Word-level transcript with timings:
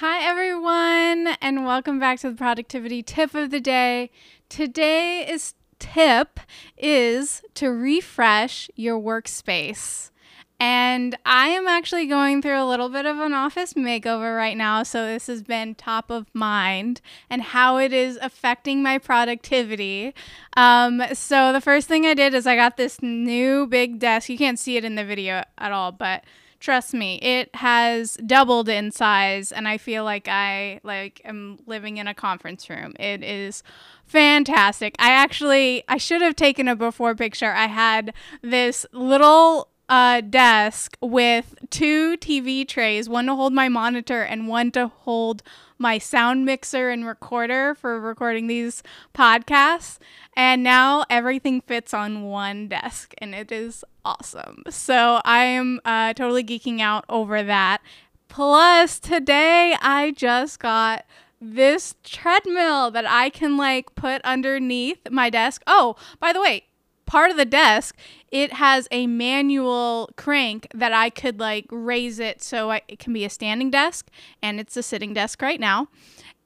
Hi, 0.00 0.24
everyone, 0.24 1.36
and 1.42 1.66
welcome 1.66 1.98
back 1.98 2.20
to 2.20 2.30
the 2.30 2.34
productivity 2.34 3.02
tip 3.02 3.34
of 3.34 3.50
the 3.50 3.60
day. 3.60 4.10
Today's 4.48 5.54
tip 5.78 6.40
is 6.78 7.42
to 7.56 7.68
refresh 7.68 8.70
your 8.76 8.98
workspace. 8.98 10.10
And 10.58 11.18
I 11.26 11.48
am 11.48 11.66
actually 11.66 12.06
going 12.06 12.40
through 12.40 12.62
a 12.62 12.64
little 12.64 12.88
bit 12.88 13.04
of 13.04 13.18
an 13.18 13.34
office 13.34 13.74
makeover 13.74 14.34
right 14.34 14.56
now. 14.56 14.84
So, 14.84 15.04
this 15.04 15.26
has 15.26 15.42
been 15.42 15.74
top 15.74 16.08
of 16.10 16.34
mind 16.34 17.02
and 17.28 17.42
how 17.42 17.76
it 17.76 17.92
is 17.92 18.18
affecting 18.22 18.82
my 18.82 18.96
productivity. 18.96 20.14
Um, 20.56 21.02
so, 21.12 21.52
the 21.52 21.60
first 21.60 21.88
thing 21.88 22.06
I 22.06 22.14
did 22.14 22.32
is 22.32 22.46
I 22.46 22.56
got 22.56 22.78
this 22.78 23.02
new 23.02 23.66
big 23.66 23.98
desk. 23.98 24.30
You 24.30 24.38
can't 24.38 24.58
see 24.58 24.78
it 24.78 24.84
in 24.86 24.94
the 24.94 25.04
video 25.04 25.44
at 25.58 25.72
all, 25.72 25.92
but 25.92 26.24
trust 26.60 26.94
me 26.94 27.16
it 27.16 27.54
has 27.56 28.16
doubled 28.26 28.68
in 28.68 28.90
size 28.90 29.50
and 29.50 29.66
i 29.66 29.76
feel 29.76 30.04
like 30.04 30.28
i 30.28 30.78
like 30.82 31.20
am 31.24 31.58
living 31.66 31.96
in 31.96 32.06
a 32.06 32.14
conference 32.14 32.68
room. 32.68 32.94
It 32.98 33.22
is 33.22 33.62
fantastic. 34.04 34.94
I 34.98 35.10
actually 35.10 35.84
i 35.88 35.96
should 35.96 36.22
have 36.22 36.36
taken 36.36 36.68
a 36.68 36.76
before 36.76 37.14
picture. 37.14 37.52
I 37.52 37.66
had 37.66 38.12
this 38.42 38.86
little 38.92 39.68
uh, 39.88 40.20
desk 40.20 40.96
with 41.00 41.56
two 41.70 42.16
TV 42.18 42.66
trays, 42.66 43.08
one 43.08 43.26
to 43.26 43.34
hold 43.34 43.52
my 43.52 43.68
monitor 43.68 44.22
and 44.22 44.46
one 44.46 44.70
to 44.72 44.86
hold 44.86 45.42
my 45.80 45.96
sound 45.98 46.44
mixer 46.44 46.90
and 46.90 47.06
recorder 47.06 47.74
for 47.74 47.98
recording 47.98 48.46
these 48.46 48.82
podcasts. 49.14 49.98
And 50.36 50.62
now 50.62 51.04
everything 51.08 51.62
fits 51.62 51.94
on 51.94 52.22
one 52.24 52.68
desk, 52.68 53.14
and 53.18 53.34
it 53.34 53.50
is 53.50 53.82
awesome. 54.04 54.62
So 54.68 55.20
I 55.24 55.44
am 55.44 55.80
uh, 55.84 56.12
totally 56.12 56.44
geeking 56.44 56.80
out 56.80 57.04
over 57.08 57.42
that. 57.42 57.80
Plus, 58.28 59.00
today 59.00 59.74
I 59.80 60.12
just 60.12 60.60
got 60.60 61.04
this 61.40 61.94
treadmill 62.04 62.90
that 62.90 63.06
I 63.06 63.30
can 63.30 63.56
like 63.56 63.94
put 63.94 64.20
underneath 64.22 65.10
my 65.10 65.30
desk. 65.30 65.62
Oh, 65.66 65.96
by 66.20 66.34
the 66.34 66.40
way, 66.40 66.64
part 67.06 67.30
of 67.30 67.38
the 67.38 67.44
desk, 67.46 67.96
it 68.30 68.52
has 68.54 68.86
a 68.90 69.06
manual 69.06 70.10
crank 70.16 70.68
that 70.74 70.92
I 70.92 71.10
could 71.10 71.40
like 71.40 71.66
raise 71.70 72.18
it 72.18 72.42
so 72.42 72.70
I, 72.70 72.82
it 72.88 72.98
can 72.98 73.12
be 73.12 73.24
a 73.24 73.30
standing 73.30 73.70
desk, 73.70 74.08
and 74.42 74.60
it's 74.60 74.76
a 74.76 74.82
sitting 74.82 75.14
desk 75.14 75.42
right 75.42 75.60
now. 75.60 75.88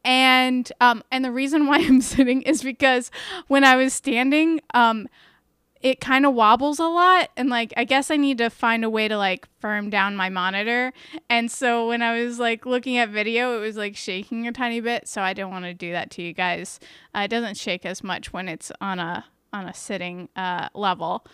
And 0.04 0.70
um, 0.80 1.02
and 1.10 1.24
the 1.24 1.32
reason 1.32 1.66
why 1.66 1.78
I'm 1.80 2.00
sitting 2.00 2.42
is 2.42 2.62
because 2.62 3.10
when 3.48 3.64
I 3.64 3.76
was 3.76 3.92
standing, 3.92 4.60
um, 4.72 5.08
it 5.80 6.00
kind 6.00 6.24
of 6.24 6.32
wobbles 6.32 6.78
a 6.78 6.86
lot 6.86 7.28
and 7.36 7.50
like 7.50 7.70
i 7.76 7.84
guess 7.84 8.10
i 8.10 8.16
need 8.16 8.38
to 8.38 8.48
find 8.48 8.86
a 8.86 8.88
way 8.88 9.06
to 9.06 9.18
like 9.18 9.46
firm 9.60 9.90
down 9.90 10.16
my 10.16 10.30
monitor 10.30 10.94
and 11.28 11.50
so 11.50 11.88
when 11.88 12.00
i 12.00 12.24
was 12.24 12.38
like 12.38 12.64
looking 12.64 12.96
at 12.96 13.10
video 13.10 13.58
it 13.58 13.60
was 13.60 13.76
like 13.76 13.94
shaking 13.94 14.48
a 14.48 14.52
tiny 14.52 14.80
bit 14.80 15.06
so 15.06 15.20
i 15.20 15.34
don't 15.34 15.50
want 15.50 15.66
to 15.66 15.74
do 15.74 15.92
that 15.92 16.10
to 16.10 16.22
you 16.22 16.32
guys 16.32 16.80
uh, 17.14 17.20
it 17.20 17.28
doesn't 17.28 17.58
shake 17.58 17.84
as 17.84 18.02
much 18.02 18.32
when 18.32 18.48
it's 18.48 18.72
on 18.80 18.98
a 18.98 19.26
on 19.54 19.68
a 19.68 19.72
sitting 19.72 20.28
uh, 20.36 20.68
level. 20.74 21.24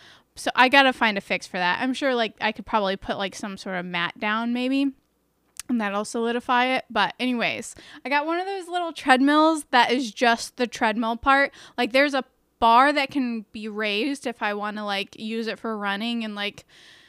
So 0.40 0.50
I 0.54 0.68
gotta 0.68 0.92
find 0.92 1.18
a 1.18 1.20
fix 1.20 1.46
for 1.46 1.58
that. 1.58 1.80
I'm 1.80 1.94
sure 1.94 2.14
like 2.14 2.34
I 2.40 2.52
could 2.52 2.66
probably 2.66 2.96
put 2.96 3.18
like 3.18 3.34
some 3.34 3.56
sort 3.56 3.76
of 3.76 3.84
mat 3.84 4.18
down 4.18 4.52
maybe. 4.52 4.92
And 5.68 5.80
that'll 5.80 6.04
solidify 6.04 6.64
it. 6.74 6.84
But, 6.90 7.14
anyways, 7.20 7.76
I 8.04 8.08
got 8.08 8.26
one 8.26 8.40
of 8.40 8.46
those 8.46 8.66
little 8.66 8.92
treadmills 8.92 9.66
that 9.70 9.92
is 9.92 10.10
just 10.10 10.56
the 10.56 10.66
treadmill 10.66 11.16
part. 11.16 11.52
Like, 11.78 11.92
there's 11.92 12.12
a 12.12 12.24
bar 12.58 12.92
that 12.92 13.12
can 13.12 13.44
be 13.52 13.68
raised 13.68 14.26
if 14.26 14.42
I 14.42 14.52
want 14.54 14.78
to, 14.78 14.84
like, 14.84 15.16
use 15.16 15.46
it 15.46 15.60
for 15.60 15.78
running 15.78 16.24
and, 16.24 16.34
like, 16.34 16.64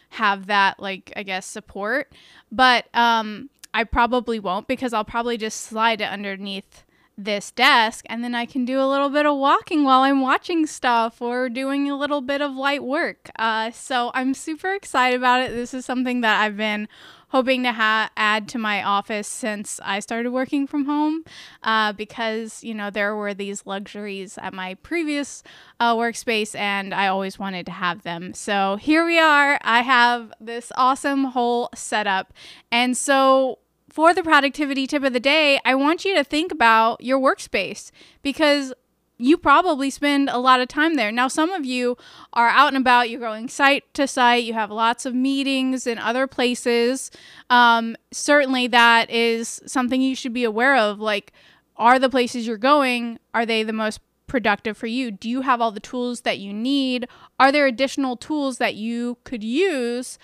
have 0.10 0.46
that, 0.46 0.80
like, 0.80 1.12
I 1.16 1.24
guess, 1.24 1.48
support. 1.48 2.14
But, 2.52 2.86
um, 2.94 3.50
I 3.74 3.84
probably 3.84 4.40
won't 4.40 4.68
because 4.68 4.94
I'll 4.94 5.06
probably 5.06 5.38
just 5.38 5.62
slide 5.62 6.00
it 6.00 6.12
underneath 6.12 6.84
this 7.18 7.52
desk 7.52 8.06
and 8.10 8.24
then 8.24 8.34
I 8.34 8.46
can 8.46 8.66
do 8.66 8.80
a 8.80 8.88
little 8.88 9.10
bit 9.10 9.26
of 9.26 9.38
walking 9.38 9.84
while 9.84 10.02
I'm 10.02 10.22
watching 10.22 10.66
stuff 10.66 11.22
or 11.22 11.50
doing 11.50 11.90
a 11.90 11.96
little 11.96 12.22
bit 12.22 12.42
of 12.42 12.54
light 12.54 12.84
work. 12.84 13.30
Uh, 13.38 13.72
so 13.72 14.12
I'm 14.14 14.34
super 14.34 14.74
excited 14.74 15.18
about 15.18 15.42
it. 15.42 15.52
This 15.52 15.74
is 15.74 15.86
something 15.86 16.22
that 16.22 16.42
I've 16.42 16.58
been 16.58 16.88
hoping 17.30 17.64
to 17.64 17.72
ha- 17.72 18.10
add 18.18 18.48
to 18.50 18.58
my 18.58 18.84
office 18.84 19.28
since 19.28 19.80
I 19.84 20.02
started 20.02 20.32
working 20.32 20.68
from 20.68 20.86
home 20.86 21.24
uh, 21.64 21.94
because, 21.94 22.62
you 22.62 22.74
know, 22.74 22.90
there 22.90 23.16
were 23.16 23.34
these 23.34 23.66
luxuries 23.66 24.38
at 24.38 24.54
my 24.54 24.76
previous 24.76 25.42
uh, 25.80 25.96
workspace 25.96 26.56
and 26.56 26.94
I 26.94 27.08
always 27.08 27.40
wanted 27.40 27.66
to 27.68 27.72
have 27.72 28.04
them. 28.04 28.34
So 28.34 28.76
here 28.76 29.06
we 29.06 29.18
are. 29.18 29.60
I 29.64 29.82
have 29.82 30.34
this 30.42 30.74
awesome 30.76 31.26
whole 31.26 31.70
setup. 31.74 32.34
And 32.70 32.98
so 32.98 33.60
for 33.92 34.14
the 34.14 34.24
productivity 34.24 34.88
tip 34.88 35.04
of 35.04 35.14
the 35.14 35.20
day, 35.20 35.60
I 35.66 35.76
want 35.76 36.06
you 36.06 36.16
to 36.16 36.24
think 36.24 36.52
about 36.52 37.04
your 37.04 37.20
workspace 37.20 37.92
because 38.22 38.74
you 39.18 39.38
probably 39.38 39.90
spend 39.90 40.30
a 40.30 40.40
lot 40.40 40.62
of 40.62 40.68
time 40.68 40.96
there. 40.96 41.12
Now, 41.12 41.28
some 41.28 41.52
of 41.52 41.66
you 41.66 41.98
are 42.34 42.48
out 42.48 42.70
and 42.70 42.78
about, 42.78 43.10
you're 43.10 43.20
going 43.20 43.50
site 43.50 43.94
to 43.94 44.08
site, 44.08 44.46
you 44.46 44.54
have 44.54 44.72
lots 44.72 45.06
of 45.06 45.14
meetings 45.14 45.86
in 45.86 46.00
other 46.00 46.26
places. 46.26 47.12
Um, 47.50 47.96
certainly, 48.12 48.68
that 48.68 49.10
is 49.12 49.62
something 49.68 50.02
you 50.02 50.16
should 50.16 50.34
be 50.34 50.44
aware 50.44 50.76
of. 50.76 51.00
Like, 51.00 51.34
are 51.76 52.00
the 52.00 52.10
places 52.10 52.48
you're 52.48 52.58
going, 52.58 53.20
are 53.34 53.46
they 53.46 53.62
the 53.62 53.74
most 53.74 54.00
productive 54.26 54.78
for 54.78 54.88
you? 54.88 55.12
Do 55.12 55.30
you 55.30 55.42
have 55.42 55.60
all 55.60 55.72
the 55.72 55.80
tools 55.80 56.22
that 56.22 56.40
you 56.40 56.54
need? 56.54 57.08
Are 57.40 57.52
there 57.52 57.68
additional 57.68 58.16
tools 58.16 58.58
that 58.58 58.76
you 58.76 59.18
could 59.26 59.44
use 59.44 60.18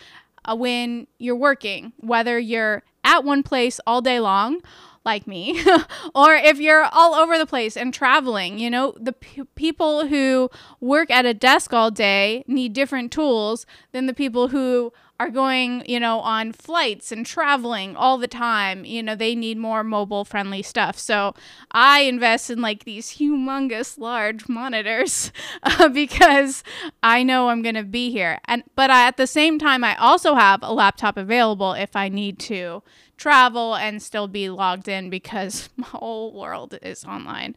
uh, 0.46 0.56
when 0.56 1.08
you're 1.20 1.36
working, 1.36 1.94
whether 1.98 2.40
you're 2.40 2.84
at 3.07 3.23
one 3.23 3.41
place 3.41 3.79
all 3.88 4.01
day 4.01 4.19
long 4.19 4.59
like 5.07 5.25
me, 5.25 5.63
or 6.13 6.35
if 6.35 6.59
you're 6.59 6.84
all 6.91 7.16
over 7.16 7.38
the 7.38 7.47
place 7.47 7.78
and 7.78 7.94
traveling, 7.94 8.59
you 8.59 8.69
know, 8.69 8.94
the 9.00 9.13
p- 9.13 9.44
people 9.56 10.07
who 10.07 10.51
work 10.81 11.09
at 11.09 11.25
a 11.25 11.34
desk 11.34 11.73
all 11.73 11.90
day 11.90 12.44
need 12.45 12.73
different 12.73 13.12
tools 13.12 13.66
than 13.94 14.06
the 14.06 14.13
people 14.13 14.50
who 14.50 14.91
are 15.19 15.29
going, 15.29 15.84
you 15.88 16.00
know, 16.00 16.19
on 16.19 16.51
flights 16.51 17.12
and 17.12 17.25
traveling 17.25 17.95
all 17.95 18.18
the 18.18 18.28
time. 18.28 18.85
You 18.85 19.01
know, 19.01 19.16
they 19.16 19.34
need 19.34 19.57
more 19.57 19.84
mobile 19.84 20.25
friendly 20.25 20.62
stuff. 20.62 21.00
So 21.00 21.34
I 21.72 22.01
invest 22.01 22.50
in 22.50 22.62
like 22.62 22.84
these 22.84 23.18
humongous 23.18 23.97
large 23.97 24.47
monitors 24.47 25.31
uh, 25.63 25.89
because 25.89 26.63
I 27.01 27.24
know 27.24 27.50
I'm 27.50 27.62
going 27.62 27.75
to 27.75 27.84
be 27.84 28.12
here. 28.12 28.39
And 28.45 28.63
but 28.75 28.91
I, 28.91 29.07
at 29.07 29.18
the 29.18 29.28
same 29.28 29.57
time 29.57 29.84
I 29.84 29.95
also 29.95 30.35
have 30.35 30.59
a 30.62 30.74
laptop 30.74 31.18
available 31.18 31.74
if 31.74 31.95
I 31.95 32.09
need 32.09 32.38
to 32.39 32.84
travel 33.18 33.76
and 33.76 34.02
still 34.02 34.28
be 34.28 34.50
logged 34.50 34.88
in 34.88 35.10
because 35.10 35.70
my 35.78 35.88
whole 35.88 36.34
world 36.34 36.78
is 36.82 37.04
online. 37.04 37.56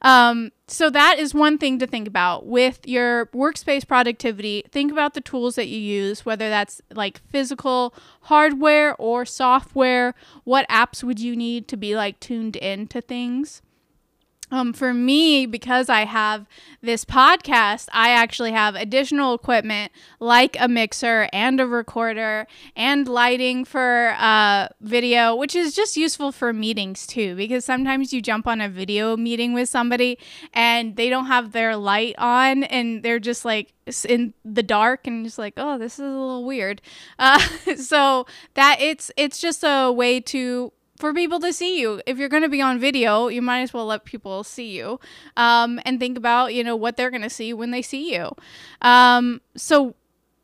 Um, 0.00 0.50
so 0.66 0.90
that 0.90 1.18
is 1.18 1.34
one 1.34 1.58
thing 1.58 1.78
to 1.78 1.86
think 1.86 2.08
about 2.08 2.46
with 2.46 2.80
your 2.86 3.26
workspace 3.26 3.86
productivity. 3.86 4.64
Think 4.70 4.90
about 4.90 5.14
the 5.14 5.20
tools 5.20 5.54
that 5.56 5.68
you 5.68 5.78
use, 5.78 6.24
whether 6.24 6.48
that's 6.48 6.80
like 6.94 7.20
physical 7.28 7.94
hardware 8.22 8.96
or 8.96 9.24
software. 9.24 10.14
What 10.44 10.68
apps 10.68 11.04
would 11.04 11.20
you 11.20 11.36
need 11.36 11.68
to 11.68 11.76
be 11.76 11.94
like 11.94 12.18
tuned 12.20 12.56
into 12.56 13.00
things? 13.00 13.62
Um, 14.52 14.74
for 14.74 14.92
me, 14.92 15.46
because 15.46 15.88
I 15.88 16.04
have 16.04 16.46
this 16.82 17.06
podcast, 17.06 17.88
I 17.90 18.10
actually 18.10 18.52
have 18.52 18.74
additional 18.74 19.32
equipment 19.32 19.92
like 20.20 20.58
a 20.60 20.68
mixer 20.68 21.30
and 21.32 21.58
a 21.58 21.66
recorder 21.66 22.46
and 22.76 23.08
lighting 23.08 23.64
for 23.64 24.14
uh, 24.18 24.68
video, 24.82 25.34
which 25.34 25.56
is 25.56 25.74
just 25.74 25.96
useful 25.96 26.32
for 26.32 26.52
meetings 26.52 27.06
too. 27.06 27.34
Because 27.34 27.64
sometimes 27.64 28.12
you 28.12 28.20
jump 28.20 28.46
on 28.46 28.60
a 28.60 28.68
video 28.68 29.16
meeting 29.16 29.54
with 29.54 29.70
somebody 29.70 30.18
and 30.52 30.96
they 30.96 31.08
don't 31.08 31.26
have 31.26 31.52
their 31.52 31.74
light 31.74 32.14
on 32.18 32.64
and 32.64 33.02
they're 33.02 33.18
just 33.18 33.46
like 33.46 33.72
in 34.06 34.34
the 34.44 34.62
dark 34.62 35.06
and 35.06 35.24
just 35.24 35.38
like, 35.38 35.54
oh, 35.56 35.78
this 35.78 35.94
is 35.94 36.00
a 36.00 36.02
little 36.02 36.44
weird. 36.44 36.82
Uh, 37.18 37.38
so 37.76 38.26
that 38.52 38.76
it's 38.80 39.10
it's 39.16 39.38
just 39.38 39.64
a 39.64 39.90
way 39.90 40.20
to 40.20 40.72
for 41.02 41.12
people 41.12 41.40
to 41.40 41.52
see 41.52 41.80
you. 41.80 42.00
If 42.06 42.16
you're 42.16 42.28
going 42.28 42.44
to 42.44 42.48
be 42.48 42.62
on 42.62 42.78
video, 42.78 43.26
you 43.26 43.42
might 43.42 43.62
as 43.62 43.74
well 43.74 43.86
let 43.86 44.04
people 44.04 44.44
see 44.44 44.70
you 44.70 45.00
um, 45.36 45.80
and 45.84 45.98
think 45.98 46.16
about, 46.16 46.54
you 46.54 46.62
know, 46.62 46.76
what 46.76 46.96
they're 46.96 47.10
going 47.10 47.22
to 47.22 47.28
see 47.28 47.52
when 47.52 47.72
they 47.72 47.82
see 47.82 48.14
you. 48.14 48.30
Um, 48.82 49.40
so 49.56 49.96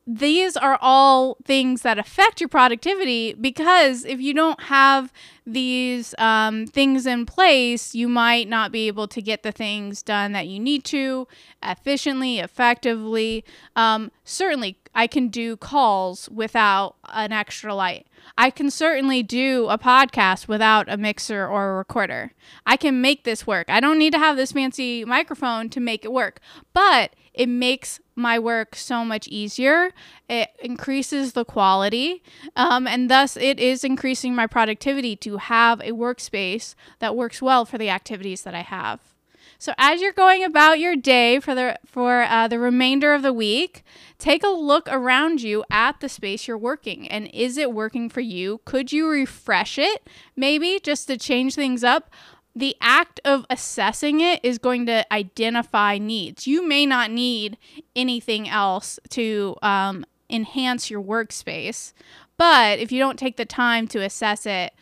these 0.05 0.57
are 0.57 0.77
all 0.81 1.37
things 1.45 1.83
that 1.83 1.97
affect 1.97 2.41
your 2.41 2.49
productivity 2.49 3.35
because 3.35 4.05
if 4.05 4.21
you 4.21 4.35
don't 4.35 4.61
have 4.65 5.13
these 5.47 6.13
um, 6.19 6.67
things 6.67 7.07
in 7.07 7.25
place, 7.25 7.95
you 7.95 8.09
might 8.09 8.49
not 8.49 8.73
be 8.73 8.89
able 8.89 9.07
to 9.07 9.23
get 9.23 9.45
the 9.45 9.53
things 9.53 10.03
done 10.03 10.33
that 10.33 10.49
you 10.49 10.59
need 10.59 10.83
to 10.87 11.29
efficiently, 11.63 12.41
effectively. 12.41 13.45
Um, 13.77 14.11
certainly, 14.25 14.77
I 14.99 15.07
can 15.07 15.29
do 15.29 15.57
calls 15.57 16.29
without 16.29 16.97
an 17.11 17.31
extra 17.31 17.73
light. 17.73 18.09
I 18.37 18.51
can 18.51 18.69
certainly 18.69 19.23
do 19.23 19.69
a 19.69 19.79
podcast 19.79 20.49
without 20.49 20.89
a 20.89 20.97
mixer 20.97 21.47
or 21.47 21.71
a 21.71 21.77
recorder. 21.77 22.33
I 22.67 22.77
can 22.77 23.01
make 23.01 23.23
this 23.23 23.47
work. 23.47 23.71
I 23.71 23.79
don't 23.79 23.97
need 23.97 24.13
to 24.15 24.19
have 24.19 24.37
this 24.37 24.51
fancy 24.51 25.05
microphone 25.05 25.69
to 25.69 25.79
make 25.79 26.05
it 26.05 26.13
work. 26.13 26.41
But 26.73 27.15
it 27.33 27.49
makes 27.49 28.01
my 28.17 28.41
work 28.41 28.75
so 28.75 29.05
much 29.05 29.29
easier. 29.29 29.93
It 30.29 30.49
increases 30.59 31.33
the 31.33 31.45
quality, 31.45 32.25
um, 32.57 32.89
and 32.89 33.09
thus 33.09 33.37
it 33.37 33.61
is 33.61 33.85
increasing 33.85 34.35
my 34.35 34.49
productivity 34.49 35.15
to 35.15 35.37
have 35.37 35.79
a 35.79 35.93
workspace 35.93 36.75
that 36.99 37.15
works 37.15 37.41
well 37.41 37.65
for 37.65 37.79
the 37.79 37.89
activities 37.89 38.43
that 38.43 38.57
I 38.57 38.63
have. 38.63 39.15
So 39.61 39.75
as 39.77 40.01
you're 40.01 40.13
going 40.13 40.45
about 40.45 40.79
your 40.79 40.95
day 40.95 41.41
for 41.41 41.53
the 41.53 41.77
for 41.85 42.23
uh, 42.23 42.47
the 42.47 42.61
remainder 42.61 43.13
of 43.13 43.23
the 43.23 43.33
week, 43.33 43.83
take 44.17 44.45
a 44.45 44.49
look 44.49 44.89
around 44.89 45.43
you 45.43 45.65
at 45.69 45.99
the 45.99 46.09
space 46.09 46.47
you're 46.47 46.57
working 46.57 47.09
and 47.09 47.29
is 47.35 47.59
it 47.59 47.73
working 47.73 48.09
for 48.09 48.21
you? 48.21 48.61
Could 48.65 48.93
you 48.93 49.09
refresh 49.09 49.77
it 49.77 50.09
maybe 50.37 50.79
just 50.81 51.09
to 51.09 51.17
change 51.17 51.57
things 51.57 51.83
up? 51.83 52.09
The 52.55 52.77
act 52.81 53.21
of 53.25 53.47
assessing 53.51 54.21
it 54.21 54.41
is 54.45 54.59
going 54.59 54.87
to 54.87 55.13
identify 55.13 55.99
needs. 55.99 56.47
You 56.47 56.67
may 56.67 56.87
not 56.87 57.11
need 57.11 57.59
anything 57.97 58.49
else 58.49 59.01
to 59.11 59.57
um, 59.63 60.05
enhance 60.31 60.89
your 60.89 61.03
workspace, 61.03 61.93
but 62.37 62.79
if 62.79 62.93
you 62.93 63.01
don't 63.01 63.19
take 63.19 63.37
the 63.37 63.45
time 63.45 63.89
to 63.89 64.05
assess 64.05 64.47
it, 64.47 64.73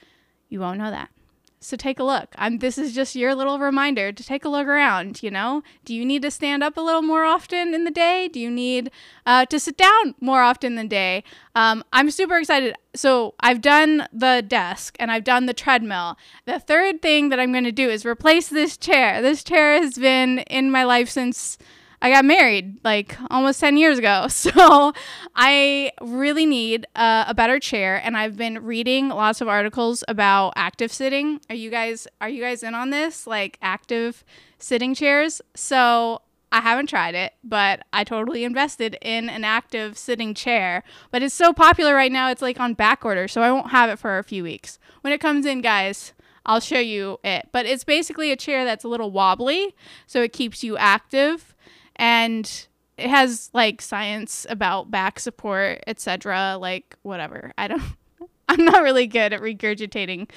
you 0.50 0.60
won't 0.60 0.78
know 0.78 0.90
that. 0.90 1.10
So 1.58 1.76
take 1.76 1.98
a 1.98 2.04
look. 2.04 2.34
I'm, 2.36 2.58
this 2.58 2.78
is 2.78 2.94
just 2.94 3.16
your 3.16 3.34
little 3.34 3.58
reminder 3.58 4.12
to 4.12 4.22
take 4.22 4.44
a 4.44 4.48
look 4.48 4.66
around. 4.66 5.22
You 5.22 5.30
know, 5.30 5.62
do 5.84 5.94
you 5.94 6.04
need 6.04 6.22
to 6.22 6.30
stand 6.30 6.62
up 6.62 6.76
a 6.76 6.80
little 6.80 7.02
more 7.02 7.24
often 7.24 7.74
in 7.74 7.84
the 7.84 7.90
day? 7.90 8.28
Do 8.28 8.38
you 8.38 8.50
need 8.50 8.90
uh, 9.24 9.46
to 9.46 9.58
sit 9.58 9.76
down 9.76 10.14
more 10.20 10.42
often 10.42 10.72
in 10.72 10.76
the 10.76 10.88
day? 10.88 11.24
Um, 11.54 11.82
I'm 11.92 12.10
super 12.10 12.36
excited. 12.36 12.76
So 12.94 13.34
I've 13.40 13.60
done 13.60 14.06
the 14.12 14.44
desk 14.46 14.96
and 15.00 15.10
I've 15.10 15.24
done 15.24 15.46
the 15.46 15.54
treadmill. 15.54 16.16
The 16.44 16.60
third 16.60 17.02
thing 17.02 17.30
that 17.30 17.40
I'm 17.40 17.52
going 17.52 17.64
to 17.64 17.72
do 17.72 17.88
is 17.88 18.04
replace 18.04 18.48
this 18.48 18.76
chair. 18.76 19.22
This 19.22 19.42
chair 19.42 19.80
has 19.80 19.98
been 19.98 20.40
in 20.40 20.70
my 20.70 20.84
life 20.84 21.08
since 21.08 21.58
I 22.00 22.10
got 22.10 22.24
married 22.24 22.78
like 22.84 23.16
almost 23.30 23.60
10 23.60 23.76
years 23.76 23.98
ago. 23.98 24.26
So 24.46 24.92
I 25.34 25.90
really 26.00 26.46
need 26.46 26.86
uh, 26.94 27.24
a 27.26 27.34
better 27.34 27.58
chair 27.58 28.00
and 28.04 28.16
I've 28.16 28.36
been 28.36 28.62
reading 28.64 29.08
lots 29.08 29.40
of 29.40 29.48
articles 29.48 30.04
about 30.06 30.52
active 30.54 30.92
sitting. 30.92 31.40
Are 31.50 31.56
you 31.56 31.68
guys 31.68 32.06
are 32.20 32.28
you 32.28 32.40
guys 32.40 32.62
in 32.62 32.74
on 32.74 32.90
this? 32.90 33.26
Like 33.26 33.58
active 33.60 34.24
sitting 34.58 34.94
chairs? 34.94 35.42
So 35.54 36.22
I 36.52 36.60
haven't 36.60 36.88
tried 36.88 37.14
it, 37.14 37.34
but 37.42 37.84
I 37.92 38.04
totally 38.04 38.44
invested 38.44 38.96
in 39.02 39.28
an 39.28 39.44
active 39.44 39.98
sitting 39.98 40.32
chair. 40.32 40.84
But 41.10 41.22
it's 41.22 41.34
so 41.34 41.52
popular 41.52 41.94
right 41.94 42.12
now, 42.12 42.30
it's 42.30 42.42
like 42.42 42.60
on 42.60 42.74
back 42.74 43.04
order, 43.04 43.26
so 43.26 43.42
I 43.42 43.50
won't 43.50 43.70
have 43.70 43.90
it 43.90 43.98
for 43.98 44.18
a 44.18 44.24
few 44.24 44.44
weeks. 44.44 44.78
When 45.00 45.12
it 45.12 45.20
comes 45.20 45.44
in, 45.44 45.60
guys, 45.60 46.12
I'll 46.46 46.60
show 46.60 46.78
you 46.78 47.18
it. 47.24 47.48
But 47.52 47.66
it's 47.66 47.84
basically 47.84 48.30
a 48.30 48.36
chair 48.36 48.64
that's 48.64 48.84
a 48.84 48.88
little 48.88 49.10
wobbly, 49.10 49.74
so 50.06 50.22
it 50.22 50.32
keeps 50.32 50.62
you 50.62 50.76
active 50.76 51.55
and 51.96 52.66
it 52.96 53.10
has 53.10 53.50
like 53.52 53.82
science 53.82 54.46
about 54.48 54.90
back 54.90 55.20
support, 55.20 55.82
etc. 55.86 56.56
Like 56.60 56.96
whatever. 57.02 57.52
I 57.58 57.68
don't. 57.68 57.82
I'm 58.48 58.64
not 58.64 58.84
really 58.84 59.08
good 59.08 59.32
at 59.32 59.40
regurgitating 59.40 60.28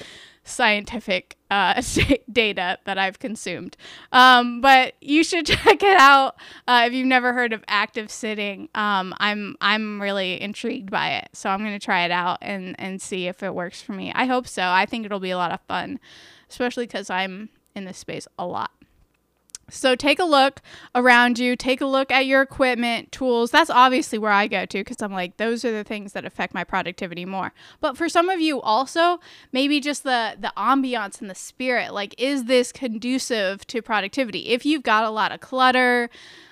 scientific 0.44 1.38
uh, 1.52 1.82
data 2.32 2.80
that 2.86 2.98
I've 2.98 3.20
consumed. 3.20 3.78
Um, 4.12 4.62
but 4.62 4.96
you 5.00 5.24
should 5.24 5.46
check 5.46 5.84
it 5.84 5.98
out 6.00 6.36
uh, 6.68 6.86
if 6.88 6.94
you've 6.94 7.08
never 7.08 7.34
heard 7.34 7.54
of 7.54 7.64
active 7.68 8.12
sitting. 8.12 8.68
Um, 8.76 9.14
I'm 9.20 9.56
I'm 9.62 10.02
really 10.02 10.42
intrigued 10.42 10.90
by 10.90 11.12
it, 11.12 11.30
so 11.34 11.50
I'm 11.50 11.60
gonna 11.60 11.80
try 11.80 12.04
it 12.04 12.12
out 12.12 12.40
and 12.42 12.76
and 12.80 13.02
see 13.02 13.28
if 13.28 13.44
it 13.44 13.54
works 13.54 13.82
for 13.82 13.94
me. 13.94 14.12
I 14.14 14.26
hope 14.26 14.48
so. 14.48 14.64
I 14.64 14.86
think 14.86 15.06
it'll 15.06 15.20
be 15.20 15.32
a 15.32 15.38
lot 15.38 15.52
of 15.52 15.62
fun, 15.62 16.00
especially 16.50 16.88
because 16.88 17.10
I'm 17.10 17.50
in 17.76 17.86
this 17.86 17.98
space 17.98 18.28
a 18.38 18.46
lot. 18.46 18.72
So 19.70 19.96
take 19.96 20.20
a 20.20 20.24
look 20.24 20.62
around 20.96 21.40
you, 21.40 21.56
take 21.56 21.82
a 21.82 21.86
look 21.86 22.12
at 22.12 22.26
your 22.26 22.42
equipment, 22.42 23.12
tools. 23.12 23.52
That's 23.52 23.70
obviously 23.70 24.18
where 24.18 24.32
I 24.32 24.48
go 24.48 24.66
to 24.66 24.78
because 24.80 25.02
I'm 25.02 25.12
like 25.12 25.38
those 25.38 25.64
are 25.66 25.72
the 25.72 25.84
things 25.84 26.14
that 26.14 26.26
affect 26.26 26.54
my 26.54 26.64
productivity 26.64 27.26
more. 27.26 27.54
But 27.80 27.98
for 27.98 28.10
some 28.10 28.30
of 28.30 28.40
you 28.40 28.62
also, 28.62 29.20
maybe 29.52 29.80
just 29.80 30.04
the 30.04 30.36
the 30.40 30.54
ambiance 30.58 31.22
and 31.22 31.30
the 31.30 31.36
spirit, 31.36 31.94
like 31.94 32.16
is 32.18 32.46
this 32.46 32.72
conducive 32.72 33.66
to 33.68 33.82
productivity? 33.82 34.50
If 34.50 34.66
you've 34.66 34.84
got 34.84 35.04
a 35.04 35.10
lot 35.10 35.32
of 35.32 35.40
clutter, 35.40 36.10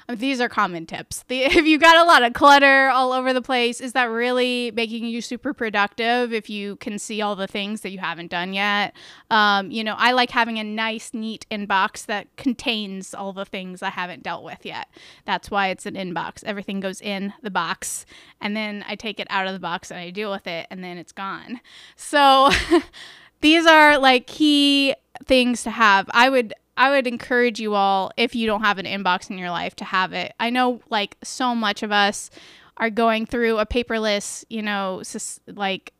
these 0.09 0.39
are 0.39 0.47
common 0.47 0.85
tips. 0.85 1.23
The, 1.27 1.41
if 1.43 1.65
you 1.65 1.77
got 1.77 1.97
a 1.97 2.03
lot 2.03 2.23
of 2.23 2.33
clutter 2.33 2.89
all 2.89 3.11
over 3.11 3.33
the 3.33 3.41
place, 3.41 3.81
is 3.81 3.93
that 3.93 4.05
really 4.05 4.71
making 4.71 5.05
you 5.05 5.21
super 5.21 5.53
productive 5.53 6.33
if 6.33 6.49
you 6.49 6.77
can 6.77 6.97
see 6.97 7.21
all 7.21 7.35
the 7.35 7.47
things 7.47 7.81
that 7.81 7.91
you 7.91 7.99
haven't 7.99 8.31
done 8.31 8.53
yet? 8.53 8.95
Um, 9.29 9.71
you 9.71 9.83
know, 9.83 9.95
I 9.97 10.11
like 10.11 10.31
having 10.31 10.57
a 10.59 10.63
nice, 10.63 11.13
neat 11.13 11.45
inbox 11.51 12.05
that 12.05 12.35
contains 12.37 13.13
all 13.13 13.33
the 13.33 13.45
things 13.45 13.81
I 13.81 13.89
haven't 13.89 14.23
dealt 14.23 14.43
with 14.43 14.65
yet. 14.65 14.87
That's 15.25 15.51
why 15.51 15.67
it's 15.67 15.85
an 15.85 15.95
inbox. 15.95 16.43
Everything 16.43 16.79
goes 16.79 17.01
in 17.01 17.33
the 17.41 17.51
box, 17.51 18.05
and 18.39 18.55
then 18.55 18.85
I 18.87 18.95
take 18.95 19.19
it 19.19 19.27
out 19.29 19.47
of 19.47 19.53
the 19.53 19.59
box 19.59 19.91
and 19.91 19.99
I 19.99 20.09
deal 20.09 20.31
with 20.31 20.47
it, 20.47 20.67
and 20.69 20.83
then 20.83 20.97
it's 20.97 21.11
gone. 21.11 21.59
So 21.95 22.49
these 23.41 23.65
are 23.65 23.97
like 23.97 24.27
key 24.27 24.95
things 25.25 25.63
to 25.63 25.71
have. 25.71 26.09
I 26.11 26.29
would 26.29 26.53
I 26.77 26.91
would 26.91 27.07
encourage 27.07 27.59
you 27.59 27.73
all, 27.73 28.11
if 28.15 28.35
you 28.35 28.47
don't 28.47 28.61
have 28.61 28.77
an 28.77 28.85
inbox 28.85 29.29
in 29.29 29.37
your 29.37 29.49
life, 29.49 29.75
to 29.77 29.85
have 29.85 30.13
it. 30.13 30.33
I 30.39 30.49
know, 30.51 30.79
like, 30.89 31.17
so 31.23 31.55
much 31.55 31.83
of 31.83 31.91
us 31.91 32.29
are 32.77 32.91
going 32.91 33.25
through 33.25 33.57
a 33.57 33.65
paperless, 33.65 34.45
you 34.49 34.61
know, 34.61 35.01
like 35.47 35.93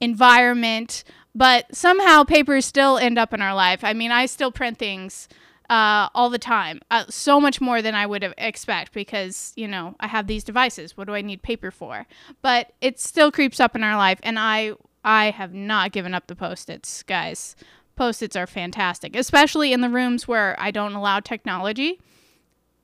environment, 0.00 1.04
but 1.34 1.74
somehow 1.74 2.24
papers 2.24 2.64
still 2.64 2.98
end 2.98 3.18
up 3.18 3.32
in 3.32 3.42
our 3.42 3.54
life. 3.54 3.84
I 3.84 3.92
mean, 3.92 4.10
I 4.10 4.26
still 4.26 4.50
print 4.50 4.78
things 4.78 5.28
uh, 5.70 6.08
all 6.14 6.28
the 6.28 6.38
time, 6.38 6.80
uh, 6.90 7.04
so 7.08 7.40
much 7.40 7.60
more 7.60 7.80
than 7.80 7.94
I 7.94 8.04
would 8.04 8.34
expect 8.36 8.92
because 8.92 9.52
you 9.56 9.66
know 9.66 9.94
I 10.00 10.06
have 10.06 10.26
these 10.26 10.44
devices. 10.44 10.96
What 10.96 11.06
do 11.06 11.14
I 11.14 11.22
need 11.22 11.42
paper 11.42 11.70
for? 11.70 12.06
But 12.42 12.72
it 12.82 13.00
still 13.00 13.32
creeps 13.32 13.60
up 13.60 13.74
in 13.74 13.82
our 13.82 13.96
life, 13.96 14.18
and 14.22 14.38
I 14.38 14.72
I 15.02 15.30
have 15.30 15.54
not 15.54 15.92
given 15.92 16.12
up 16.14 16.26
the 16.26 16.36
post-its, 16.36 17.02
guys 17.02 17.56
post-its 17.96 18.36
are 18.36 18.46
fantastic, 18.46 19.16
especially 19.16 19.72
in 19.72 19.80
the 19.80 19.88
rooms 19.88 20.26
where 20.26 20.56
I 20.58 20.70
don't 20.70 20.94
allow 20.94 21.20
technology. 21.20 22.00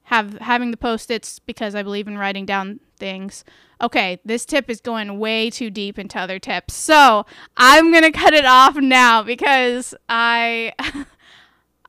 Have 0.04 0.38
having 0.38 0.70
the 0.70 0.78
post-its 0.78 1.38
because 1.38 1.74
I 1.74 1.82
believe 1.82 2.08
in 2.08 2.16
writing 2.16 2.46
down 2.46 2.80
things. 2.96 3.44
Okay, 3.80 4.18
this 4.24 4.46
tip 4.46 4.70
is 4.70 4.80
going 4.80 5.18
way 5.18 5.50
too 5.50 5.68
deep 5.70 5.98
into 5.98 6.18
other 6.18 6.38
tips. 6.38 6.74
So, 6.74 7.26
I'm 7.58 7.90
going 7.90 8.04
to 8.04 8.10
cut 8.10 8.32
it 8.32 8.46
off 8.46 8.76
now 8.76 9.22
because 9.22 9.94
I 10.08 10.72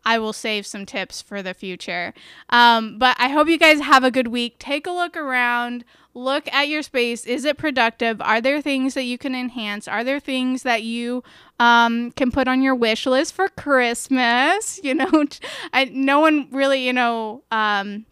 I 0.05 0.17
will 0.19 0.33
save 0.33 0.65
some 0.65 0.85
tips 0.85 1.21
for 1.21 1.41
the 1.41 1.53
future. 1.53 2.13
Um, 2.49 2.97
but 2.97 3.15
I 3.19 3.29
hope 3.29 3.47
you 3.47 3.57
guys 3.57 3.79
have 3.81 4.03
a 4.03 4.11
good 4.11 4.27
week. 4.27 4.57
Take 4.59 4.87
a 4.87 4.91
look 4.91 5.15
around, 5.15 5.85
look 6.13 6.51
at 6.53 6.67
your 6.67 6.81
space. 6.81 7.25
Is 7.25 7.45
it 7.45 7.57
productive? 7.57 8.21
Are 8.21 8.41
there 8.41 8.61
things 8.61 8.93
that 8.93 9.03
you 9.03 9.17
can 9.17 9.35
enhance? 9.35 9.87
Are 9.87 10.03
there 10.03 10.19
things 10.19 10.63
that 10.63 10.83
you 10.83 11.23
um, 11.59 12.11
can 12.11 12.31
put 12.31 12.47
on 12.47 12.61
your 12.61 12.75
wish 12.75 13.05
list 13.05 13.33
for 13.33 13.47
Christmas? 13.49 14.79
You 14.89 14.95
know, 14.95 15.25
I, 15.71 15.85
no 15.85 16.19
one 16.19 16.47
really, 16.51 16.85
you 16.85 16.93
know, 16.93 17.43
um, 17.51 18.05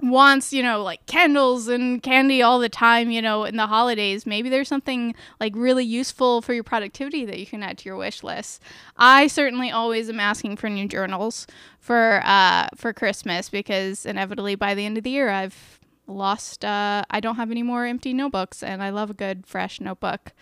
wants, 0.00 0.52
you 0.52 0.62
know, 0.62 0.82
like 0.82 1.04
candles 1.06 1.68
and 1.68 2.02
candy 2.02 2.42
all 2.42 2.58
the 2.58 2.68
time, 2.68 3.10
you 3.10 3.20
know, 3.20 3.44
in 3.44 3.56
the 3.56 3.66
holidays, 3.66 4.26
maybe 4.26 4.48
there's 4.48 4.68
something 4.68 5.14
like 5.40 5.52
really 5.56 5.84
useful 5.84 6.40
for 6.42 6.54
your 6.54 6.64
productivity 6.64 7.24
that 7.24 7.38
you 7.38 7.46
can 7.46 7.62
add 7.62 7.78
to 7.78 7.88
your 7.88 7.96
wish 7.96 8.22
list. 8.22 8.62
I 8.96 9.26
certainly 9.26 9.70
always 9.70 10.08
am 10.08 10.20
asking 10.20 10.56
for 10.56 10.68
new 10.68 10.88
journals 10.88 11.46
for 11.80 12.20
uh 12.24 12.68
for 12.74 12.92
Christmas 12.92 13.48
because 13.48 14.04
inevitably 14.04 14.54
by 14.54 14.74
the 14.74 14.84
end 14.84 14.98
of 14.98 15.04
the 15.04 15.10
year 15.10 15.30
I've 15.30 15.77
lost 16.08 16.64
uh 16.64 17.04
I 17.10 17.20
don't 17.20 17.36
have 17.36 17.50
any 17.50 17.62
more 17.62 17.84
empty 17.84 18.12
notebooks 18.12 18.62
and 18.62 18.82
I 18.82 18.90
love 18.90 19.10
a 19.10 19.14
good 19.14 19.46
fresh 19.46 19.80
notebook 19.80 20.32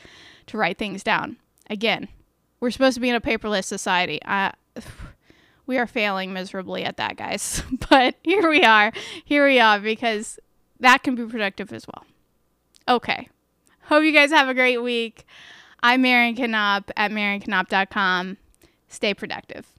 to 0.47 0.57
write 0.57 0.79
things 0.79 1.03
down. 1.03 1.37
Again, 1.69 2.09
we're 2.61 2.71
supposed 2.71 2.95
to 2.95 3.01
be 3.01 3.11
in 3.11 3.17
a 3.17 3.21
paperless 3.21 3.65
society. 3.65 4.21
I 4.25 4.53
we 5.67 5.79
are 5.79 5.87
failing 5.87 6.33
miserably 6.33 6.85
at 6.85 6.97
that, 6.97 7.17
guys. 7.17 7.63
but 7.91 8.15
here 8.23 8.49
we 8.49 8.63
are. 8.63 8.93
Here 9.25 9.47
we 9.47 9.59
are 9.59 9.81
because 9.81 10.39
that 10.81 11.03
can 11.03 11.15
be 11.15 11.27
productive 11.27 11.73
as 11.73 11.87
well. 11.87 12.05
Okay. 12.89 13.29
Hope 13.83 14.05
you 14.05 14.13
guys 14.13 14.31
have 14.31 14.49
a 14.49 14.55
great 14.55 14.79
week. 14.79 15.27
I'm 15.83 16.03
Marion 16.03 16.35
Knop 16.35 16.91
at 16.97 17.11
marionknop.com. 17.11 18.39
Stay 18.89 19.15
productive. 19.15 19.76